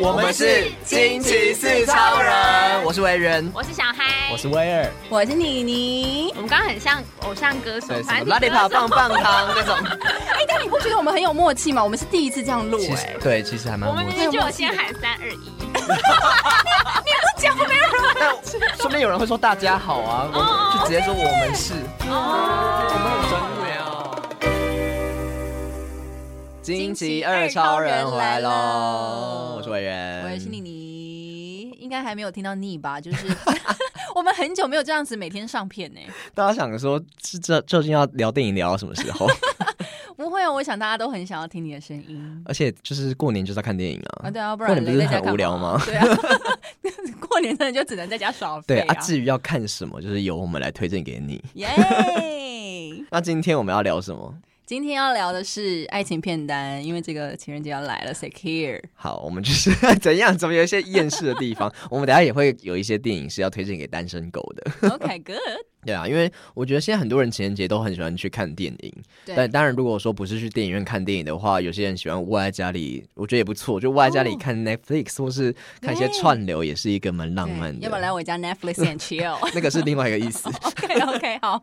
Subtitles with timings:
[0.00, 6.32] 我们是惊奇四超人，我是维人，我是小嗨，我是威尔，我是妮妮。
[6.34, 9.76] 我们刚刚很像偶像歌手，什么拉力跑棒棒糖那种。
[10.32, 11.82] 哎，但你不觉得我们很有默契吗？
[11.84, 14.04] 我们是第一次这样录，哎，对，其实还蛮默契。
[14.04, 15.52] 我们明明就有先喊三二一。
[15.72, 18.36] 你不讲没有人，
[18.76, 23.42] 说不定有人会说大家好啊，我就直接说我们是，我们很专
[26.62, 29.56] 惊奇二超人回来喽！
[29.56, 33.00] 我是伟人，我也是妮妮，应该还没有听到腻吧？
[33.00, 33.26] 就是
[34.14, 35.98] 我们很久没有这样子每天上片呢。
[36.34, 39.26] 大家想说，是这究竟要聊电影聊到什么时候？
[40.16, 42.42] 不会啊，我想大家都很想要听你的声音。
[42.46, 44.28] 而且就是过年就是要看电影啊！
[44.28, 45.82] 啊，对啊，不然过年不是很无聊吗？
[45.84, 46.06] 对啊，
[47.28, 48.76] 过年真的就只能在家耍废。
[48.76, 51.42] 对啊，至于要看什么，就是由我们来推荐给你。
[51.54, 51.68] 耶！
[53.10, 54.32] 那今天我们要聊什么？
[54.72, 58.80] 今天要聊的是爱情片单，因为这个情人节要来了，Secure。
[58.94, 61.70] 好，我们就是 怎样，怎么有一些厌世的地方？
[61.90, 64.88] 我们等下也会有一些电影是要推荐给单身狗的。
[64.88, 65.38] OK，Good。
[65.84, 68.94] 对啊，因为我觉得现在很多人情人节都很喜欢去看电影，
[69.26, 77.80] 对但当然如果说不是去电影院看电影的话，有些人喜欢窝在家里，我觉得也不错，就窝在家里看 Netflix、哦、或是看一些串流，也是一个蛮浪漫的。
[77.82, 79.36] 要不要来我家 Netflix and chill？
[79.52, 80.48] 那个是另外一个意思。
[80.48, 81.62] OK OK，好，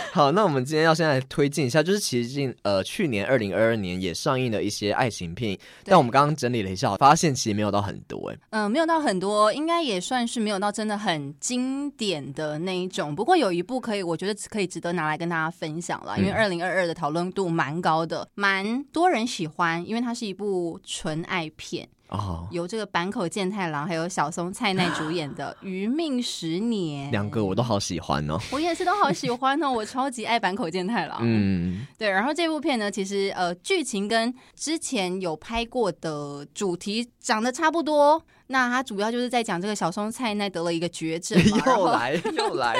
[0.12, 13.14] 好，那我们今天要先来推荐一下，就是其实近呃去年二零二二年也上映了一些爱情片，但我们刚刚整理了一下，发现其实没有到很多哎，嗯、呃，没有到很多，应该也算是没有到真的很经典的那一种。
[13.16, 14.18] 不过有一部可以我。
[14.18, 38.22] 我觉得可以值得拿来跟大家分享了，因为二零二二的讨论度蛮高的，蛮多人喜欢，因为它是一部纯爱片哦，由这个坂口健太郎还有小松菜奈主演的《余命十年》，两个我都好喜欢哦，我也是都好喜欢哦，我超级爱坂口健太郎，嗯，对，然后这部片呢，其实呃剧情跟之前有拍过的主题长得差不多。
[38.48, 42.76] 那他主要就是在讲这个小松菜奈得了一个绝症， 又来又 来，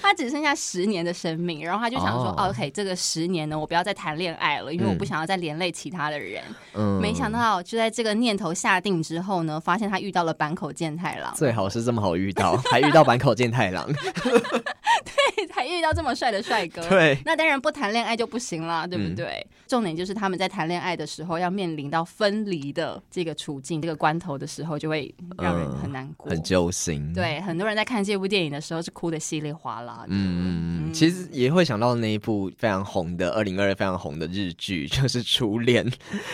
[0.00, 6.42] 他只剩下十年的生命，然后他就想说、oh.，OK，这个十年呢，我不要再谈恋爱了，因为我不想要再连累其他的人。
[6.74, 13.88] 嗯，没想到就在这个念头下定之后呢，发现他遇到了坂口健太郎，最好是这么好遇到，还遇到坂口健太郎，
[15.36, 19.44] 对，还遇到这么帅的帅哥，对，那当然不谈恋爱就不行了，对不对？
[19.50, 24.20] 嗯、重点就是他们在谈恋爱的时候要面临到分离的这个处境，这个关。
[24.20, 27.10] 头的时候就会让人很难过，嗯、很揪心。
[27.14, 30.08] 对，很多人在看这部电影的时候是哭的稀里哗啦的。
[30.08, 35.82] 嗯嗯，其实也会想到那一部非常红的二零二二非常红的日剧， 就是《初恋》，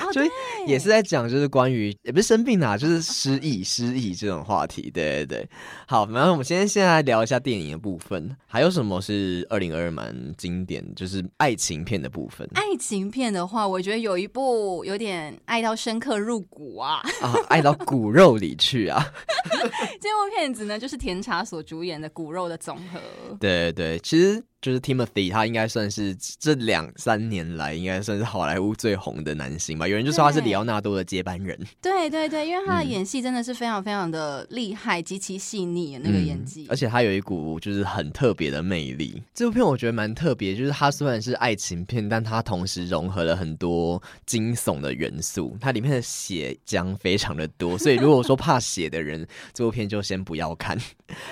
[0.03, 0.29] 哦，就是
[0.67, 4.91] 也是在讲就是关于也不是生病啊，就是失忆失忆这种话题。
[4.91, 5.49] 对对对，
[5.87, 12.49] 好，然后我们先现在来聊一下电影的部分，还有什么是二零二二蛮经典，就是爱情片的部分。
[12.55, 17.77] 爱情片的话，我觉得有一部有点爱到深刻入骨啊啊，爱到。
[17.87, 19.05] 骨肉里去啊！
[20.01, 23.01] 这部片子呢，就是甜茶所主演的《骨肉》的总和。
[23.39, 24.43] 对对，其实。
[24.67, 29.87] 就是 Timothy，他应该算是这两三年来应该算是好莱坞最红的男星吧。
[29.87, 31.57] 有人就说他是里奥纳多的接班人。
[31.81, 39.23] 对对对，因为他的演戏真的是非常非常的厉害，极其细腻的那个演技，嗯，而且他有一股就是很特别的魅力。
[39.33, 45.57] 这部片我觉得蛮特别，就是它虽然是爱情片，但它同时融合了很多惊悚的元素。
[45.61, 49.25] 它里面的血浆非常的多， 所以如果说怕血的人，
[49.55, 50.77] 这部片就先不要看。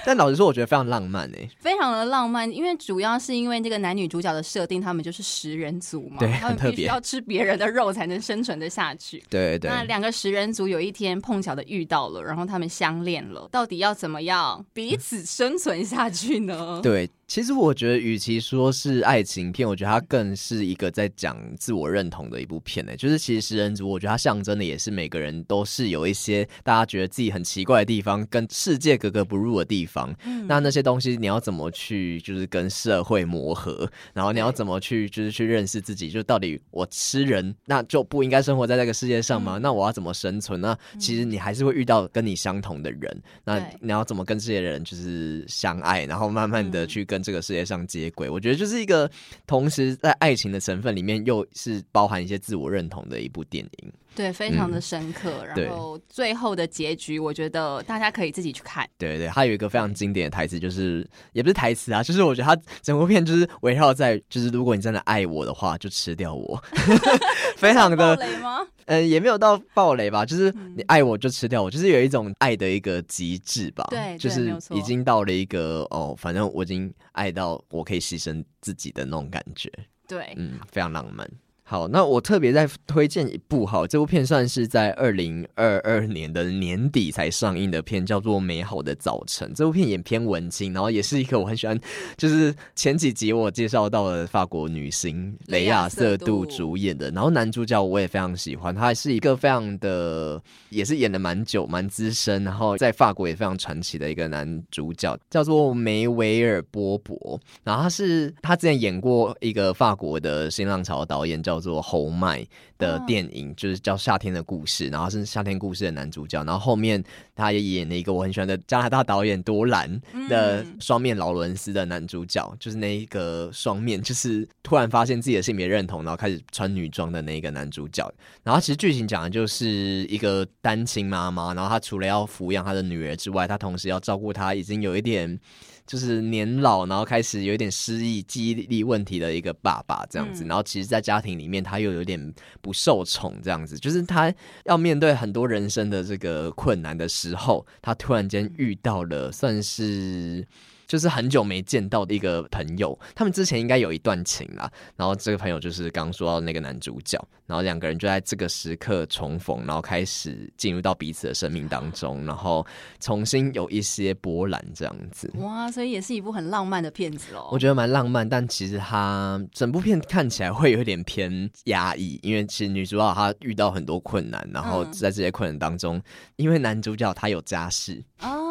[0.06, 3.18] 但老实说，我觉得非常浪漫诶，非常的浪漫，因为主要。
[3.24, 9.22] 是因为这个男女主角的设定，他们就是食人族嘛，对，他们必须要吃别人的肉才能生存的下去。
[9.30, 9.70] 对对。
[9.70, 16.80] 那两个食人族有一天碰巧的遇到了，然后他们相恋了，到底要怎么样彼此生存下去呢？
[16.82, 17.08] 对。
[17.26, 22.94] 其实我觉得，与其说是爱情片，我觉得它更是一个在讲自我认同的一部片呢。
[22.96, 30.14] 就是其实食人族，我觉得它象征的也是每个人都是有一些大家觉得自己很奇怪的地方，跟世界格格不入的地方。
[30.26, 30.46] 嗯。
[30.46, 39.58] 那那些东西你要怎么去，就是跟社会磨合，然后你要怎么去，就是去认识自己，就到底我吃人，那就不应该生活在这个世界上吗？
[39.58, 39.62] 嗯。
[39.62, 40.78] 那我要怎么生存那？
[40.98, 47.13] 其实你还是会遇到跟你相同的人，那你要怎么跟这些人就是相爱，然后慢慢的去跟。
[47.14, 49.08] 跟这个世界上接轨，我觉得就是一个
[49.46, 53.92] 同时在爱情的成分里面，又是包含一些自我认同的一部电影。
[54.14, 55.44] 对，非常的深刻。
[55.54, 58.88] 嗯、然后最后的结局，我觉得大家可以自己去看。
[58.96, 66.62] 对对，对，他有一个非常经典的台词，就是也不是台词啊，就是我觉得他整部片就是围绕在，就是如果你真的爱我的话，就吃掉我。
[67.56, 68.58] 非常的雷吗？
[68.86, 73.86] 嗯、呃，也没有到暴雷吧，就是你爱我就吃掉我，就是有一种爱的一个极致吧。
[73.90, 79.72] 对，就是已经到了一个哦，反正我已经爱到我可以牺牲自己的那种感觉。
[80.06, 81.28] 对，嗯，非常浪漫。
[81.66, 89.50] 好，那我特别再推荐一部，好，这部片算是在二零二二年的年底才上映的片，叫做《美好的早晨》。
[89.56, 91.80] 这部片也偏文青，然后也是一个我很喜欢，
[92.18, 97.10] 就是前几集我介绍到的法国女星雷亚瑟杜主演的。
[97.12, 100.38] 然后男主角我也非常喜欢，他还是一个非常的，
[100.68, 107.40] 也是演的蛮久、蛮资深，然后在法国也非常传奇的一个男主角，叫做梅维尔波伯。
[107.62, 111.54] 然后他是他之前演过一个法国的新浪潮导演叫。
[111.64, 112.46] 做喉麦
[112.84, 117.02] 的电影，哦、就是叫《夏天的故事》，然后是《夏天故事》的男主角，然后后面
[117.34, 128.08] 他也演了一个我很喜欢的加拿大导演多兰的双面劳伦斯的男主角，嗯、就是那一个双面，就是突然发现自己的性别认同，然后开始穿女装的那一个男主角。
[128.42, 129.66] 然后其实剧情讲的就是
[130.08, 135.40] 一个单亲妈妈，然后她除了要抚养她的女儿之外，她同时要照顾她已经有一点。
[135.86, 144.30] 就是年老，然后开始有一点失忆、记忆力问题的一个爸爸这样子，然后其实，在家庭里面，他又有点不受宠这样子，就是他
[144.64, 150.46] 要面对很多人生的这个困难的时候，他突然间遇到了算是。
[150.86, 154.70] 就是很久没见到的一个朋友，他们之前应该有一段情啦。
[154.96, 162.64] 然后这个朋友就是刚说到那个男主角，然后两个人就在这个时刻重逢，然后开始进入到彼此的生命当中，然后
[163.00, 165.30] 重新有一些波澜这样子。
[165.36, 167.48] 哇，所以也是一部很浪漫的片子哦。
[167.50, 176.02] 我觉得蛮浪漫，但其实它整部片看起来会有点偏压抑，因为其实女主角她遇到很多困难，然后在这些困难当中，嗯、
[176.36, 178.43] 因为男主角他有家室哦。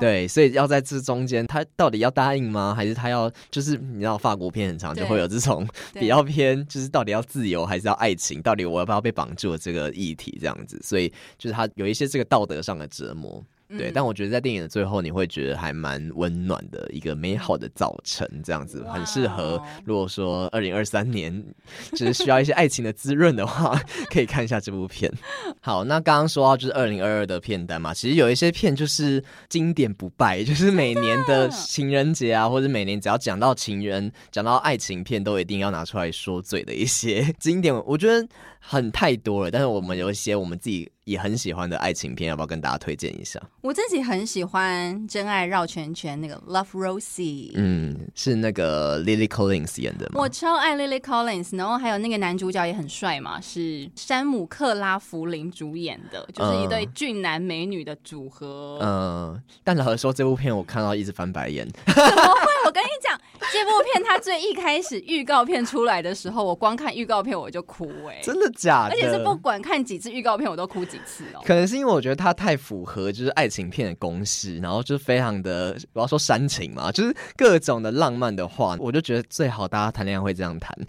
[0.00, 2.74] 对，所以要在这中间，他到底要答应吗？
[2.74, 8.40] 还是他要就是你知道法国片很长，就会有这种比较偏，就是到底要自由还是要爱情？
[8.42, 10.80] 到底我要不要被绑住了这个议题这样子？
[10.82, 13.44] 所以就是他有一些这个道德上的折磨。
[13.76, 19.62] 对，但我觉得在电影的最后，你会觉得还蛮温暖的一个美好的早晨，这样子很适合。
[19.84, 21.44] 如果说二零二三年
[21.92, 23.78] 只是需要一些爱情的滋润的话，
[24.10, 25.12] 可以看一下这部片。
[25.60, 38.26] 好，那刚刚说到就是二零二二的片单嘛，其实有一些片就是经典不败，就是每年的情人节啊，或者每年只要讲到情人、讲到爱情片，都一定要拿出来说嘴的一些 经典，我觉得
[38.58, 39.50] 很太多了。
[39.50, 40.90] 但是我们有一些我们自己。
[41.08, 43.40] 也很喜欢的爱情片，要不要跟大家推荐一下？
[43.62, 50.20] 我自己很喜欢《真爱绕圈圈》那个 Love Rosie，嗯，是那个 Lily Collins 演的吗？
[50.20, 58.78] 我超爱 Lily Collins，然后还有那个男主角也很帅嘛，是山姆克拉弗林主演的，就是一对俊男美女的组合。
[58.82, 61.66] 嗯、呃，但老实说，这部片我看到一直翻白眼。
[61.86, 62.66] 怎么会？
[62.66, 63.17] 我跟你讲，
[63.52, 68.94] 这部片它最一开始预告片出来的时候，我光看预告片我就哭哎、欸，真的假的？
[68.94, 71.40] 而且是不管看几次预告片我都哭几次哦。
[71.44, 80.76] 可能是因为我觉得它太符合就是爱情片的公式，然后就非常的我要说煽情嘛，就是各种的浪漫的话，我就觉得最好大家谈恋爱会这样谈，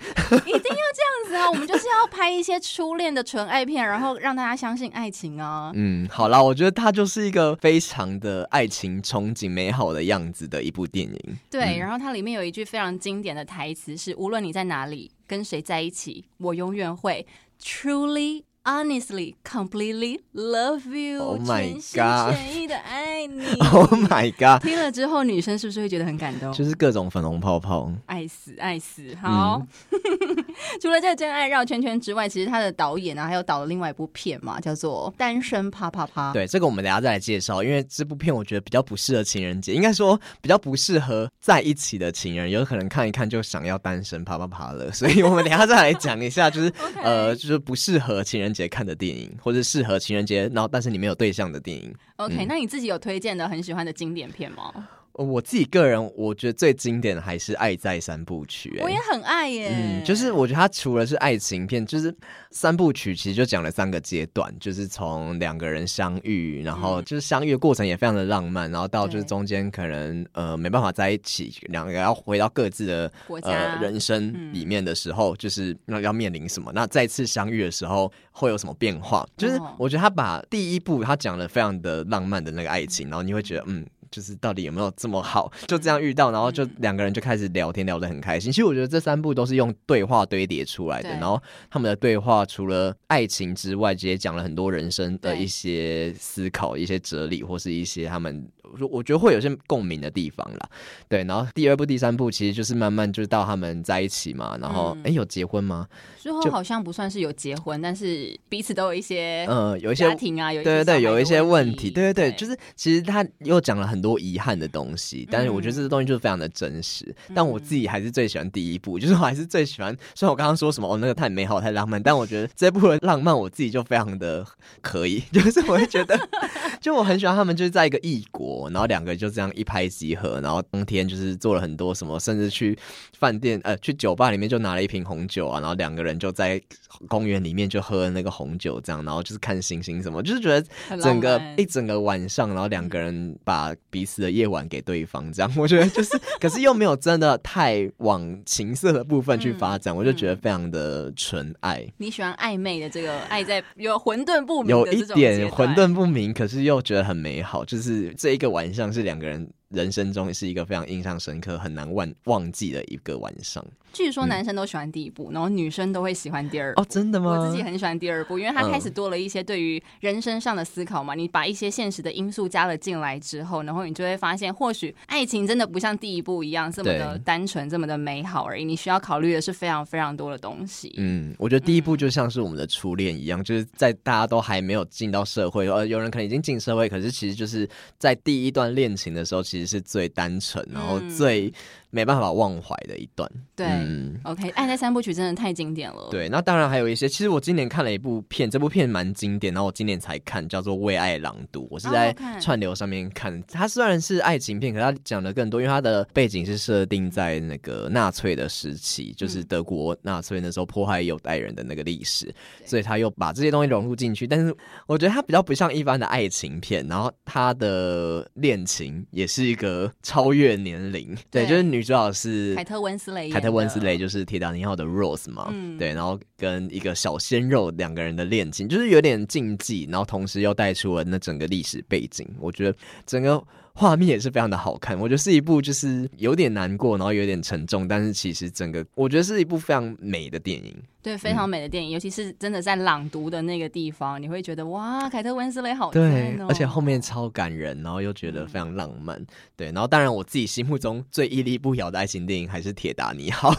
[0.46, 1.48] 一定要这样子啊！
[1.48, 5.72] 我们就是要拍一些初恋的纯爱片，然后让大家相信爱情啊。
[5.76, 11.38] 嗯，好啦，我觉得它就是一个非常的爱情憧憬美好的样子的一部电影。
[11.52, 17.28] 对，嗯、然后它里面有一句非常经典的台词是：无论你在哪里，跟谁在一起，我永远会
[17.62, 18.44] truly。
[18.66, 21.20] Honestly, completely love you.
[21.22, 21.80] Oh my god!
[21.80, 22.02] 全心
[22.36, 23.44] 全意的爱你。
[23.74, 24.62] Oh my god!
[24.62, 26.54] 听了之后，女生是不是会觉得很感动？
[26.54, 29.16] 就是各种粉红泡泡，爱死爱死。
[29.22, 29.98] 好，嗯、
[30.82, 36.30] 除了这个真爱绕圈圈之外，其实他的导演呢、啊，还有导了另外一部片嘛，叫做《单身啪啪啪》。
[36.34, 44.92] 对，这个我们等下再来介绍，因为这部片我觉得比较不适合情人节，应该说比较不适合在一起的情人，有可能看一看就想要单身啪啪啪了。
[44.92, 46.72] 所以我们等下再来讲一下，就是.
[47.02, 48.70] 呃，就是不适合情人节。
[48.70, 51.92] 看的电影，或者适合情人节，然后但是你没有对象的电影。
[52.18, 54.88] OK，、嗯、那你自己有推荐的很喜欢的经典片吗？
[55.24, 58.78] 我自己个人，我觉得最经典的还是《爱在三部曲》。
[58.84, 59.70] 我也很爱耶。
[59.72, 62.16] 嗯，就是我觉得它除了是爱情片，就是
[62.52, 76.72] 三部曲其实就讲了三个阶段，就是从两个人相遇，然后就是相遇的过程也非常的浪漫，然后到就是中间可能呃没办法在一起，两个人要回到各自的国家呃人生里面的时候，嗯、就是那要面临什么？
[76.74, 79.28] 那再次相遇的时候会有什么变化？
[79.36, 83.86] 就是我觉得他把第一部他讲了非常的浪漫的那个爱情，然后你会觉得嗯。
[84.12, 85.52] 就是到底有没有这么好？
[85.68, 88.52] 就这样遇到，然后就两个人就开始聊天，聊得很开心。
[88.52, 98.48] 其实我觉得这三部都是用对话堆叠出来的，然后他们的对话除了爱情之外，直接讲了很多人生的一些思考、一些哲理，或是一些他们
[98.92, 100.70] 我觉得会有些共鸣的地方啦。
[101.08, 105.88] 对，然后第二部、第三部其实就是慢慢就是到他们在一起嘛，然后哎、嗯欸，有结婚吗？
[106.18, 117.06] 最后好像不算是有结婚，但是彼此都有一些嗯，有一些家庭啊，有对对对，有一些问题，对对对，对就是其实他又讲了很多遗憾的东西，但是我觉得这个东西就是非常的真实。
[117.28, 119.96] 嗯、但我自己还是最喜欢第一部，就是我还是最喜欢。
[120.14, 124.46] 虽然我刚刚说什么哦，那个太美好、太浪漫，但我觉得这部的浪漫我自己就非常的
[124.82, 126.20] 可以， 就是我会觉得，
[126.82, 132.78] 就我很喜欢他们就是在一个异国，然后两个人就这样一拍即合，然后当天就是做了很多什么，甚至去
[133.18, 136.62] 饭店呃去酒吧里面就拿了一瓶红酒啊，然后两个人就在。
[137.08, 140.62] 公园里面就喝那个红酒，这样，然后就是看星星什么，就是觉得
[140.98, 151.88] 整个一整个晚上，然后两个人把彼此的夜晚给对方，这样，我觉得就是， 可是又没有真的太往情色的部分去发展，嗯、我就觉得非常的纯爱。
[151.98, 159.52] 你喜欢暧昧的这个爱，在有混沌不明，有一点混沌不明，可是又觉得很美好，就是这一个晚上是两个人。
[159.70, 163.64] 人生中是一个非常印象深刻、很难忘忘记的一个晚上。
[163.92, 166.82] 据说男生都喜欢第一部，嗯、然后女生都会喜欢第二部。
[166.82, 167.32] 哦，真的吗？
[167.32, 171.16] 我自己很喜欢第二部，因为它开始多了一些对于人生上的思考嘛。
[171.16, 178.64] 嗯、你把一些现实的因素加了进来之后，然后你就会发现，或许爱情真的不像第一部一样这么的单纯、这么的美好而已。
[178.64, 180.94] 你需要考虑的是非常非常多的东西。
[180.98, 191.54] 嗯，我觉得第一部就像是我们的初恋一样，嗯、就是在大家都还没有进到社会，呃，有人可能已经进社会，可是其实就是在第一段恋情的时候，其实是最单纯，然后最。
[191.92, 196.08] 没办法忘怀的一段，对、嗯、，OK，爱在三部曲真的太经典了。
[196.12, 203.36] 对，那当然还有一些，其实我今年看了一部片，这部片蛮经典，然后我今年才看，叫做《为爱朗读》，我是在串流上面看。
[203.36, 214.28] 哦、它虽然是爱情片，可是它讲的更多，因为它的背景是设定在那个纳粹的时期，就是德国纳粹那时候迫害犹太人的那个历史，嗯、所以他又把这些东西融入进去。
[214.28, 214.56] 但是
[214.86, 221.79] 我觉得它比较不像一般的爱情片，然后它的恋情也是一个超越年龄，对就是女。
[221.80, 233.42] 女主角是凯特温斯雷，凯特温斯雷就是铁达尼号的 Rose 嘛，嗯、对，然后跟一个小鲜肉两个人的恋情，就是有点禁忌，然后同时又带出了那整个历史背景，我觉得整个
[233.74, 234.98] 画面也是非常的好看。
[235.00, 253.54] 我觉得是一部就是有点难过，然后有点沉重，但是其实整个我觉得是一部非常美的电影，对，非常美的电影，嗯、尤其是真的在朗读的那个地方，你会觉得哇，凯特温丝蕾好、哦，对，而且后面超感人，然后又觉得非常浪漫，嗯、对，然后当然我自己心目中最屹立不摇的爱情电影还是《铁达尼号》。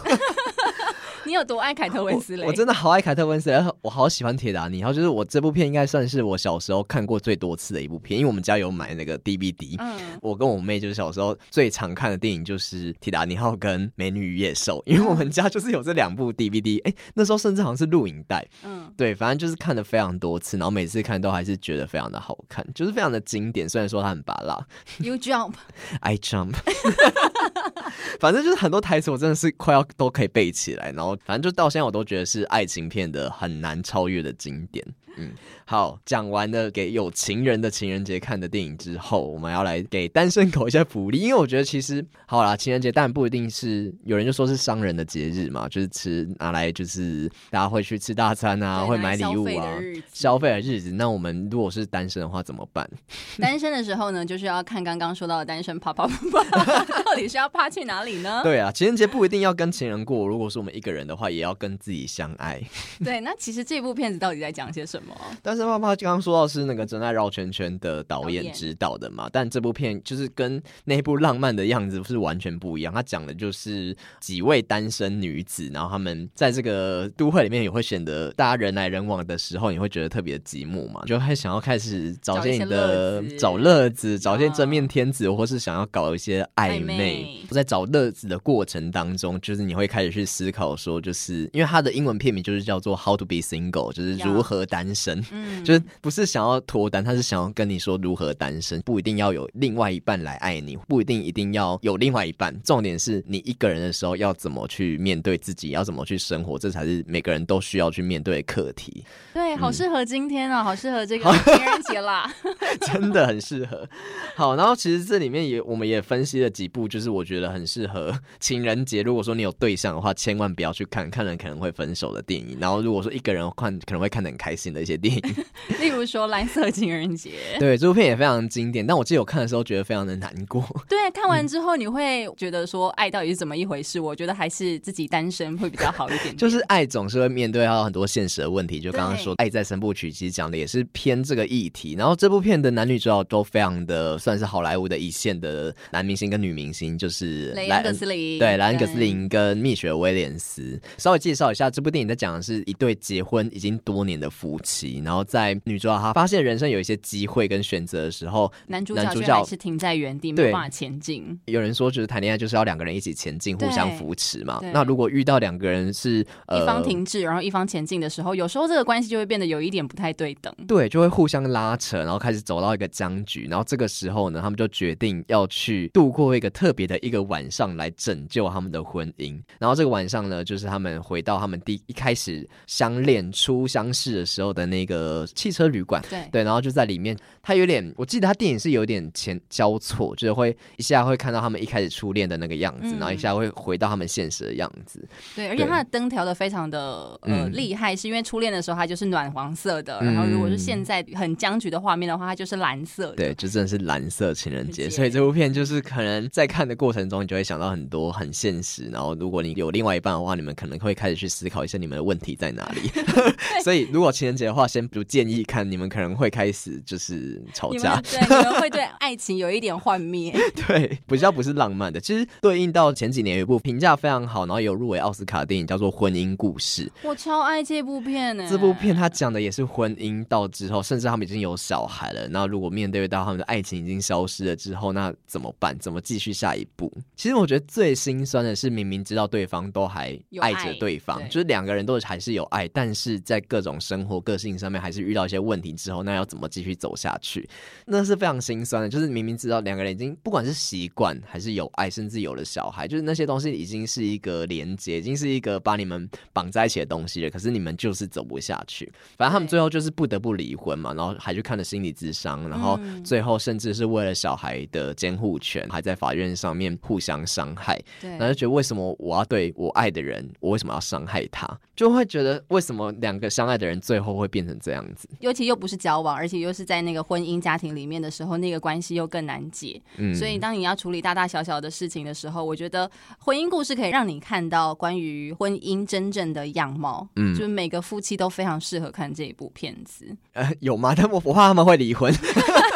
[1.31, 2.45] 你有多爱凯特温斯雷？
[2.45, 4.79] 我真的好爱凯特温斯雷，我好喜欢铁达尼。
[4.79, 9.77] 然后就是我这部片应该算是我小时候看过最多次的一部片，因为我们家有买那个 DVD。
[9.79, 16.81] 嗯，我跟我妹就是小时候最常看的电影就是《铁达尼号》跟《美女与野兽》，因为我们家就是有这两部 DVD。
[16.83, 18.45] 哎、欸，那时候甚至好像是录影带。
[18.65, 23.69] 嗯，对，反正就是看了非常多次，然后每次看都还是觉得非常的好看，就是非常的经典。
[23.69, 24.67] 虽然说它很拔辣。
[24.97, 25.53] You jump,
[26.01, 26.55] I jump。
[28.19, 31.17] 反正就是很多台词，我真的是快要都可以背起来，然后。
[31.23, 34.85] 反正就到现在，我都觉得是爱情片的很难超越的经典。
[35.17, 35.31] 嗯，
[35.65, 49.77] 好，讲完了给有情人的情人节看的电影之后，我们要来给单身狗一些福利，因为我觉得其实好啦，情人节当然不一定是有人就说是商人的节日嘛，就是吃拿来就是大家会去吃大餐啊，会买礼物啊，
[50.11, 50.91] 消费的日子。
[50.91, 52.89] 那我们如果是单身的话怎么办？
[53.39, 58.41] 单身的时候呢，就是要看刚刚说到的单身啪啪啪， 到底是要趴去哪里呢？
[58.43, 62.61] 对啊，情人节不一定要跟情人过，如果是我们一个人的话，也要跟自己相爱。
[63.03, 65.00] 对，那其实这部片子到底在讲些什么？
[65.41, 72.93] 单身趴趴刚刚说到是那个真爱绕圈圈的导演指导的嘛，但这部片就是跟那部浪漫的样子是完全不一样。
[72.93, 86.93] 他讲的就是几位单身女子，然后他们在这个都会里面也会显得大家人来人往的时候，你会觉得特别的寂寞嘛，就会想要开始找些你的找乐子，找些真命天子，或是想要搞一些暧昧。
[86.93, 95.23] 暧昧在找乐子的过程当中，就是你会开始去思考说，就是因为他的英文片名就是叫做 How to be single，就是如何单身。
[95.31, 109.03] 嗯， 就是不是想要脱单，他是想要跟你说如何单身，不一定要有另外一半来爱你，不一定一定要有另外一半，重点是你一个人的时候要怎么去面对自己，要怎么去生活，这才是每个人都需要去面对的课题。
[109.33, 112.31] 对，好适合今天啊，嗯、好适合这个情人节啦，
[112.81, 113.87] 真的很适合。
[114.35, 119.01] 好，然后其实这里面也我们也分析了几部，就是我觉得很适合 情人节。
[119.01, 122.57] 如果说你有对象的话，千万不要去看，看了可能会分手的电影。
[122.59, 124.80] 然后如果说一个人看，可能会看得很开心的。
[124.81, 125.21] 的一些电影，
[125.79, 127.31] 例如说《蓝色情人节》。
[127.59, 130.63] 对，这部片也非常经典，但我记得我看的时候觉得非常的难过。
[130.89, 133.99] 对，看完之后你会觉得说爱到底是怎么一回事？
[133.99, 136.37] 我觉得还是自己单身会比较好一点点。
[136.37, 141.95] 就是爱总是会面对到很多现实的问题，就刚刚说《爱在三部曲》其实讲的也是偏这个议题。
[141.97, 150.79] 然后这部片的男女主角都非常的算是好莱坞的一线的男明星跟女明星，就是莱恩·葛斯林，对，莱恩·葛斯林跟蜜雪儿·威廉斯。
[150.97, 154.70] 稍微介绍一下，这部电影在讲的是一对结婚已经多年的夫妻，
[155.03, 159.03] 然后在女主角她发现人生有一些机会跟选择的时候，男主角
[159.35, 161.39] 还是停在原地，没有办法前进。
[161.45, 164.59] 有人说，就是谈恋爱就是要两个人一起前进，互相扶持嘛。
[164.73, 170.53] 那如果遇到两个人是、呃、一方停滞，然后一方前进的时候，有时候这个关系就会变得有一点不太对等。
[170.67, 173.47] 对，就会互相拉扯，然后开始走到一个僵局。
[173.49, 179.39] 然后这个时候呢，他们就决定要去度过一个特别的一个晚上，来拯救他们的婚姻。
[179.59, 186.01] 然后这个晚上呢，就是他们回到他们第一开始相恋初相识的时候的那个汽车旅馆。
[186.09, 195.07] 对对，然后就在里面，他有点，我记得他电影是有点前交错，就是会一下会看到他们一开始初恋的那个样子，嗯、然后一下会回到他们现实的样子。
[195.35, 203.15] 对，而且他的灯调的非常的呃厉害，是因为初恋的时候它就是暖黄色的，嗯、然后如果是现在很僵局的画面的话，它就是蓝色的。
[203.15, 208.89] 对，就真的是蓝色情人节，所以这部片就是可能在看的过程中，你就会想到很多很现实。
[208.91, 212.91] 然后如果你有另外一半的话，你们可能会开始去思考一下你们的问题在哪里。
[213.63, 220.33] 所以如果情人节的话，先不建议看，你们可能会开始就是吵架，对，你们会对爱情有一点幻灭。
[220.67, 221.99] 对，比较不是浪漫的。
[221.99, 228.45] 其实对应到前几年有一部评价非常好，然后有入围奥斯卡电影叫做《婚姻故事》，我超爱这部片呢。
[228.49, 232.27] 这部片它讲的也是婚姻到之后，甚至他们已经有小孩了。
[232.27, 235.77] 那如果面对到他们的爱情已经消失了之后，那怎么办？
[235.79, 236.91] 怎么继续下一步？
[237.15, 244.19] 其实我觉得最心酸的是，明明知道对方都还爱着对方，对就是两个人都还是有爱，但是在各种生活、
[244.57, 247.47] 上面还是遇到一些问题之后，那要怎么继续走下去？
[247.85, 248.89] 那是非常心酸的。
[248.89, 257.29] 就是明明知道两个人已经不管是习惯还是有爱，甚至有了小孩，就是那些东西已经是一个连接，已经是一个把你们绑在一起的东西了。
[257.29, 258.91] 可是你们就是走不下去。
[259.17, 267.81] 反正他们最后就是不得不离婚嘛，然后还去看了心理咨商，然后最后甚至是为了小孩的监护权，还在法院上面互相伤害。
[267.99, 271.59] 对，然后就觉得为什么我要对我爱的人，我为什么要伤害他？
[271.75, 275.09] 就会觉得为什么两个相爱的人最后会变成这样子？
[275.19, 279.81] 尤其又不是交往，而且又是在那个婚姻家庭里面的时候，那个关系又更难解。
[279.97, 287.07] 嗯，所以当你要处理大大小小的事情的时候，我觉得婚姻故事可以让你看到关于婚姻真正的样貌。
[287.15, 290.15] 嗯，就是每个夫妻都非常适合看这一部片子。
[290.33, 290.93] 呃，有吗？
[290.95, 292.13] 但我不怕他们会离婚。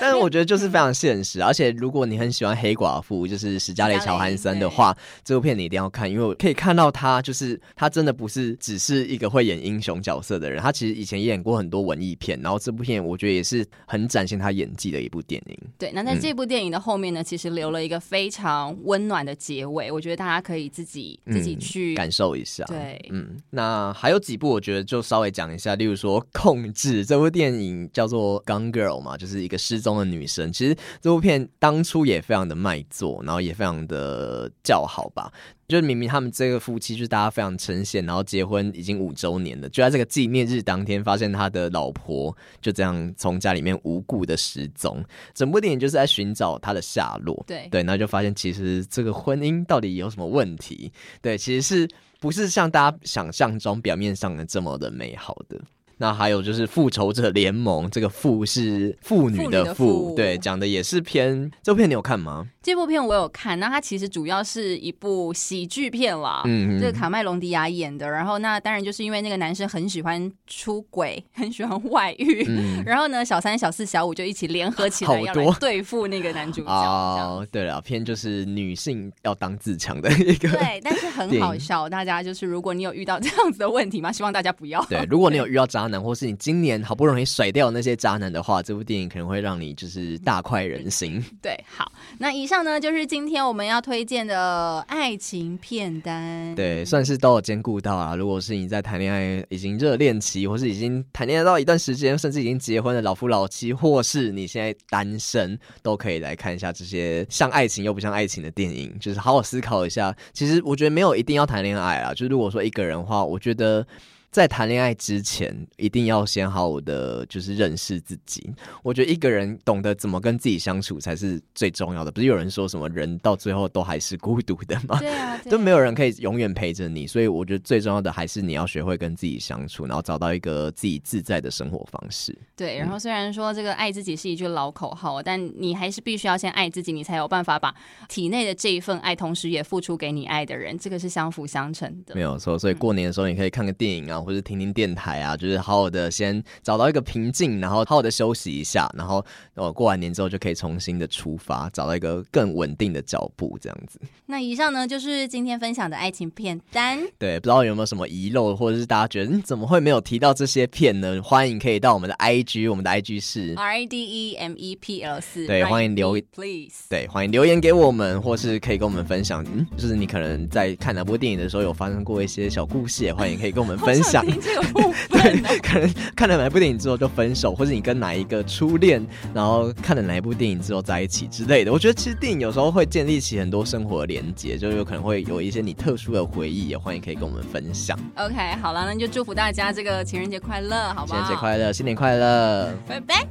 [0.00, 15.58] 但是我觉得就是非常现实，而且如果你很喜欢黑寡妇，就是史嘉蕾·乔韩森的话，这部片你一定要看，因为我可以看到她就是她真的不是只是一个会演英雄角色的人，她其实以前也演过很多文艺片，然后这部片我觉得也是很展现她演技的一部电影。
[15.78, 22.64] 对，那在这部电影的后面呢，嗯、其实留了一个非常温暖的结尾，我觉得大家可以自己自己去、嗯、感受一下。
[22.64, 29.89] 对，嗯，那还有几部我觉得就稍微讲一下，例如说《控制》这部电影叫做《Gone Girl》嘛，就是一个失踪。
[29.98, 35.32] 的女生，其实这部片当初也非常的卖座，然后也非常的叫好吧。
[35.68, 45.00] 就是明明他们这个夫妻，就是大家非常称羡，然后结婚已经五周年了，就在这个纪念日当天，发现他的老婆就这样从家里面无故的失踪。
[45.32, 47.40] 整部电影就是在寻找他的下落。
[47.46, 50.90] 对对，然后就发现其实这个婚姻到底有什么问题？
[51.22, 55.60] 对，其实是不是像大家想象中表面上的这么的美好的？
[56.00, 61.50] 那还有就是复仇者联盟，这个“复”是妇女的“妇”，对，讲的也是偏。
[61.62, 62.46] 这部片你有看吗？
[62.62, 68.08] 这部片我有看，那它其实主要是一部喜剧片啦，嗯，这个卡麦隆迪亚演的。
[68.08, 76.70] 然后那当然就是因为那个男生很喜欢出轨， 很喜欢外遇，嗯、然后呢，小三、小四、小五就一起联合起来要来对付那个男主角。
[76.70, 81.86] 哦，对了，片就是女性要当自强的一个，对，但是很好笑。
[81.90, 84.10] 大家就是如果你有遇到这样子的问题吗？
[84.10, 84.82] 希望大家不要。
[84.86, 91.22] 对，如果你有遇到渣男，或是你今年好不容易甩掉那些渣男的话，这部电影可能会让你就是大快人心。
[91.42, 98.14] 对，好，那以上呢就是今天我们要推荐的爱情片单，对，算是都有兼顾到啊。
[98.14, 110.14] 如果是你在谈恋爱已经热恋期，或是已经谈恋爱到一段时间，甚至已经结婚的老夫老妻，或是你现在单身，都可以来看一下这些像爱情又不像爱情的电影，就是好好思考一下。
[110.32, 113.86] 其实我觉得没有一定要谈恋爱啊，就是如果说一个人的话，我觉得。
[114.30, 118.48] 在谈恋爱之前，一定要先好好的就是认识自己。
[118.82, 122.12] 我觉得一个人懂得怎么跟自己相处才是最重要的。
[122.12, 124.98] 不是有人说什么人到最后都还是孤独的吗？
[125.00, 127.06] 对啊，对啊，都没有人可以永远陪着你。
[127.06, 132.36] 所以我觉得最重要的还是你要学会跟自己相处，然后找到一个自己自在的生活方式。
[132.54, 137.74] 对，然后虽然说这个爱自己是一句老口号，但你还是必须要先爱自己，你才有办法把
[138.08, 142.14] 体内的这一份爱，同时也付出给你爱的人，这个是相辅相成的。
[142.14, 154.00] 没有错，所以过年的时候你可以看个电影啊，或者听听电台啊，就是好好的先找到一个平静，然后好好的休息一下，然后呃过完年之后就可以重新的出发，找到一个更稳定的脚步，这样子。
[154.26, 157.00] 那以上呢就是今天分享的爱情片单。
[157.18, 161.20] 对，不知道有没有什么遗漏，或者是大家觉得你怎么会没有提到这些片呢？
[161.22, 165.46] 欢迎可以到我们的 IG，我们的 IG 是 R A D E M E P L 四。
[165.46, 166.86] 对，欢迎留 Please。
[166.88, 174.09] 对，欢迎留言给我们，或是可以跟我们分享，嗯，就是你可能在看哪部电影的时候有发生过一些小故事，也欢迎可以跟我们分享。
[174.40, 181.72] 这个部分对，可能看了哪一部电影之后就分手，或者你跟哪一个初恋，然后看了哪一部电影之后在一起之类的。
[181.72, 187.98] 我觉得其实电影有时候会建立起很多生活的连接，就有可能会有一些你特殊的回忆，也欢迎可以跟我们分享。
[188.16, 191.18] OK，好了，那就祝福大家这个情人节快乐，好不好？
[191.18, 193.26] 情人节快乐，新年快乐，拜拜。